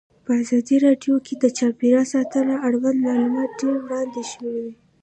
په 0.25 0.31
ازادي 0.41 0.75
راډیو 0.85 1.15
کې 1.25 1.33
د 1.37 1.45
چاپیریال 1.57 2.05
ساتنه 2.13 2.53
اړوند 2.67 2.97
معلومات 3.07 3.49
ډېر 3.59 3.75
وړاندې 3.81 4.21
شوي. 4.31 4.67